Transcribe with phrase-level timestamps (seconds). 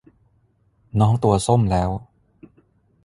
[0.99, 1.89] น้องตัวส้มแล้ว